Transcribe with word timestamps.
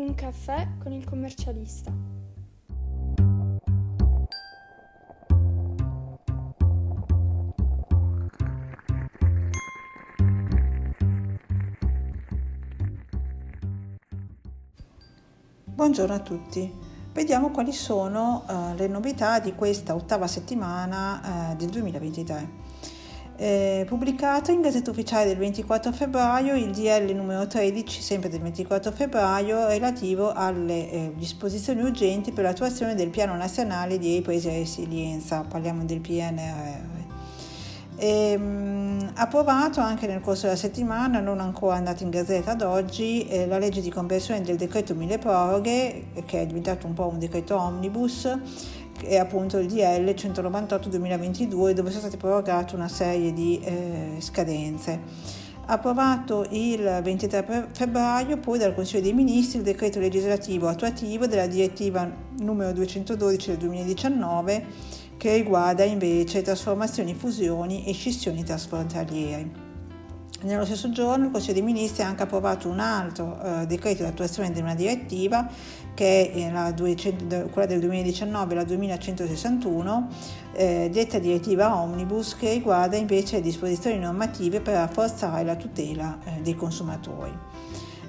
Un 0.00 0.14
caffè 0.14 0.66
con 0.82 0.92
il 0.92 1.04
commercialista. 1.04 1.92
Buongiorno 15.64 16.14
a 16.14 16.20
tutti. 16.20 16.72
Vediamo 17.12 17.50
quali 17.50 17.72
sono 17.74 18.46
uh, 18.48 18.74
le 18.76 18.88
novità 18.88 19.38
di 19.38 19.54
questa 19.54 19.94
ottava 19.94 20.26
settimana 20.26 21.50
uh, 21.52 21.56
del 21.56 21.68
2023. 21.68 22.69
Eh, 23.42 23.86
pubblicato 23.86 24.50
in 24.50 24.60
Gazzetta 24.60 24.90
Ufficiale 24.90 25.28
del 25.28 25.38
24 25.38 25.92
febbraio 25.92 26.54
il 26.56 26.72
DL 26.72 27.10
numero 27.14 27.46
13, 27.46 28.02
sempre 28.02 28.28
del 28.28 28.42
24 28.42 28.92
febbraio, 28.92 29.66
relativo 29.66 30.30
alle 30.30 30.90
eh, 30.90 31.12
disposizioni 31.16 31.80
urgenti 31.80 32.32
per 32.32 32.44
l'attuazione 32.44 32.94
del 32.94 33.08
Piano 33.08 33.34
Nazionale 33.36 33.96
di 33.96 34.16
Ripresa 34.16 34.50
e 34.50 34.58
Resilienza, 34.58 35.40
parliamo 35.48 35.86
del 35.86 36.00
PNRR. 36.00 36.98
E, 37.96 38.36
mh, 38.36 39.12
approvato 39.14 39.80
anche 39.80 40.06
nel 40.06 40.20
corso 40.20 40.42
della 40.42 40.56
settimana, 40.56 41.20
non 41.20 41.40
ancora 41.40 41.76
andata 41.76 42.02
in 42.02 42.10
gazzetta 42.10 42.50
ad 42.50 42.60
oggi, 42.60 43.26
eh, 43.26 43.46
la 43.46 43.56
legge 43.56 43.80
di 43.80 43.90
conversione 43.90 44.42
del 44.42 44.56
decreto 44.56 44.94
mille 44.94 45.16
proroghe, 45.16 46.08
che 46.26 46.42
è 46.42 46.46
diventato 46.46 46.86
un 46.86 46.92
po' 46.92 47.06
un 47.06 47.18
decreto 47.18 47.58
omnibus, 47.58 48.28
è 49.04 49.16
appunto 49.16 49.58
il 49.58 49.66
DL 49.66 50.08
198-2022 50.10 51.70
dove 51.72 51.90
sono 51.90 52.00
state 52.00 52.16
prorogate 52.16 52.74
una 52.74 52.88
serie 52.88 53.32
di 53.32 53.60
eh, 53.62 54.16
scadenze. 54.18 55.00
Approvato 55.66 56.46
il 56.50 57.00
23 57.02 57.68
febbraio 57.72 58.38
poi 58.38 58.58
dal 58.58 58.74
Consiglio 58.74 59.02
dei 59.02 59.12
Ministri 59.12 59.58
il 59.58 59.64
decreto 59.64 60.00
legislativo 60.00 60.66
attuativo 60.66 61.26
della 61.26 61.46
direttiva 61.46 62.10
numero 62.38 62.72
212 62.72 63.50
del 63.50 63.58
2019 63.58 64.64
che 65.16 65.36
riguarda 65.36 65.84
invece 65.84 66.42
trasformazioni, 66.42 67.14
fusioni 67.14 67.84
e 67.84 67.92
scissioni 67.92 68.42
trasfrontaliere. 68.42 69.69
Nello 70.42 70.64
stesso 70.64 70.90
giorno 70.90 71.26
il 71.26 71.30
Consiglio 71.30 71.52
dei 71.52 71.62
Ministri 71.62 72.02
ha 72.02 72.06
anche 72.06 72.22
approvato 72.22 72.70
un 72.70 72.78
altro 72.78 73.38
eh, 73.42 73.66
decreto 73.66 74.04
di 74.04 74.08
attuazione 74.08 74.50
di 74.50 74.58
una 74.58 74.74
direttiva 74.74 75.46
che 75.92 76.32
è 76.32 76.50
la 76.50 76.72
200, 76.72 77.50
quella 77.52 77.66
del 77.66 77.80
2019, 77.80 78.54
la 78.54 78.64
2161, 78.64 80.08
eh, 80.54 80.88
detta 80.90 81.18
direttiva 81.18 81.76
Omnibus 81.76 82.36
che 82.36 82.54
riguarda 82.54 82.96
invece 82.96 83.42
disposizioni 83.42 83.98
normative 83.98 84.62
per 84.62 84.76
rafforzare 84.76 85.44
la 85.44 85.56
tutela 85.56 86.18
eh, 86.24 86.40
dei 86.40 86.54
consumatori. 86.54 87.36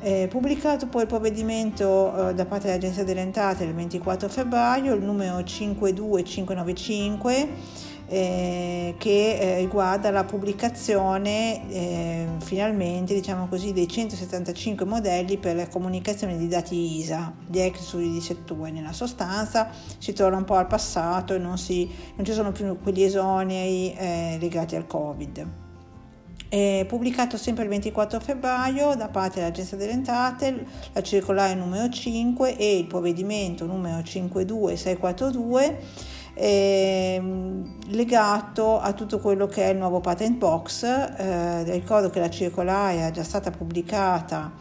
Eh, 0.00 0.26
pubblicato 0.28 0.86
poi 0.86 1.02
il 1.02 1.08
provvedimento 1.08 2.28
eh, 2.28 2.34
da 2.34 2.44
parte 2.44 2.66
dell'Agenzia 2.66 3.04
delle 3.04 3.22
Entrate 3.22 3.64
il 3.64 3.72
24 3.72 4.28
febbraio, 4.28 4.92
il 4.92 5.02
numero 5.02 5.42
52595 5.42 7.86
eh, 8.08 8.94
che 8.96 9.38
eh, 9.38 9.58
riguarda 9.58 10.10
la 10.10 10.24
pubblicazione 10.24 11.68
eh, 11.70 12.26
finalmente 12.38 13.14
diciamo 13.14 13.46
così, 13.48 13.72
dei 13.72 13.86
175 13.86 14.86
modelli 14.86 15.36
per 15.36 15.54
la 15.54 15.68
comunicazione 15.68 16.38
di 16.38 16.48
dati 16.48 16.98
ISA, 16.98 17.32
gli 17.46 17.58
ex 17.58 17.80
studi 17.80 18.10
di 18.10 18.20
settore. 18.20 18.70
Nella 18.70 18.92
sostanza 18.92 19.70
si 19.98 20.12
torna 20.12 20.38
un 20.38 20.44
po' 20.44 20.56
al 20.56 20.66
passato 20.66 21.34
e 21.34 21.38
non, 21.38 21.58
si, 21.58 21.88
non 22.16 22.24
ci 22.24 22.32
sono 22.32 22.50
più 22.50 22.78
quegli 22.82 23.02
esoneri 23.02 23.92
eh, 23.92 24.38
legati 24.40 24.74
al 24.74 24.86
Covid. 24.86 25.46
È 26.48 26.86
pubblicato 26.88 27.36
sempre 27.36 27.64
il 27.64 27.68
24 27.68 28.20
febbraio 28.20 28.94
da 28.94 29.08
parte 29.08 29.40
dell'Agenzia 29.40 29.76
delle 29.76 29.92
Entrate 29.92 30.64
la 30.94 31.02
circolare 31.02 31.54
numero 31.54 31.90
5 31.90 32.56
e 32.56 32.78
il 32.78 32.86
provvedimento 32.86 33.66
numero 33.66 34.02
52642 34.02 35.64
eh, 35.66 35.76
legato 37.86 38.78
a 38.78 38.92
tutto 38.92 39.18
quello 39.18 39.46
che 39.46 39.64
è 39.64 39.68
il 39.70 39.76
nuovo 39.76 40.00
patent 40.00 40.36
box. 40.36 40.82
Eh, 40.84 41.64
ricordo 41.64 42.10
che 42.10 42.20
la 42.20 42.30
circolare 42.30 43.06
è 43.06 43.10
già 43.10 43.24
stata 43.24 43.50
pubblicata 43.50 44.52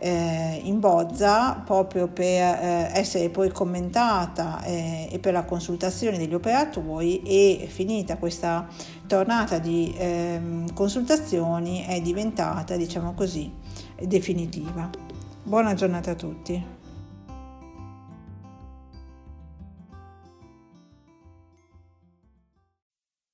eh, 0.00 0.60
in 0.64 0.78
bozza 0.80 1.60
proprio 1.64 2.08
per 2.08 2.24
eh, 2.24 2.90
essere 2.94 3.30
poi 3.30 3.50
commentata 3.50 4.62
eh, 4.62 5.08
e 5.10 5.18
per 5.18 5.32
la 5.32 5.44
consultazione 5.44 6.18
degli 6.18 6.34
operatori 6.34 7.22
e 7.22 7.66
finita 7.68 8.16
questa 8.16 8.66
tornata 9.06 9.58
di 9.58 9.94
ehm, 9.96 10.72
consultazioni 10.72 11.84
è 11.86 12.00
diventata 12.00 12.76
diciamo 12.76 13.14
così 13.14 13.52
definitiva. 14.00 14.88
Buona 15.42 15.74
giornata 15.74 16.12
a 16.12 16.14
tutti. 16.14 16.77